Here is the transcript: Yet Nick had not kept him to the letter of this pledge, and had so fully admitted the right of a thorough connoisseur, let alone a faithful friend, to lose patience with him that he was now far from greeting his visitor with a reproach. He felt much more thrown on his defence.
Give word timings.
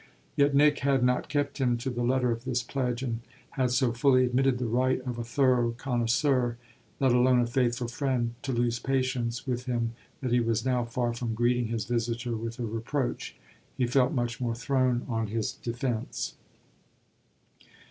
Yet 0.35 0.55
Nick 0.55 0.79
had 0.79 1.03
not 1.03 1.29
kept 1.29 1.59
him 1.59 1.77
to 1.77 1.91
the 1.91 2.01
letter 2.01 2.31
of 2.31 2.43
this 2.43 2.63
pledge, 2.63 3.03
and 3.03 3.19
had 3.51 3.69
so 3.69 3.93
fully 3.93 4.25
admitted 4.25 4.57
the 4.57 4.65
right 4.65 4.99
of 5.01 5.19
a 5.19 5.23
thorough 5.23 5.73
connoisseur, 5.73 6.57
let 6.99 7.11
alone 7.11 7.37
a 7.39 7.45
faithful 7.45 7.87
friend, 7.87 8.33
to 8.41 8.51
lose 8.51 8.79
patience 8.79 9.45
with 9.45 9.65
him 9.65 9.93
that 10.21 10.31
he 10.31 10.39
was 10.39 10.65
now 10.65 10.85
far 10.85 11.13
from 11.13 11.35
greeting 11.35 11.67
his 11.67 11.85
visitor 11.85 12.35
with 12.35 12.57
a 12.57 12.65
reproach. 12.65 13.35
He 13.77 13.85
felt 13.85 14.11
much 14.11 14.41
more 14.41 14.55
thrown 14.55 15.05
on 15.07 15.27
his 15.27 15.51
defence. 15.51 16.33